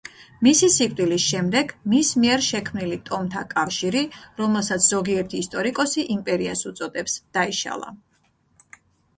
მისი 0.45 0.67
სიკვდილის 0.75 1.25
შემდეგ 1.33 1.73
მის 1.91 2.13
მიერ 2.23 2.43
შექმნილი 2.45 2.97
ტომთა 3.09 3.43
კავშირი, 3.51 4.03
რომელსაც 4.43 4.89
ზოგიერთი 4.95 5.43
ისტორიკოსი 5.45 6.07
„იმპერიას“ 6.17 6.67
უწოდებს, 6.73 7.23
დაიშალა. 7.39 7.93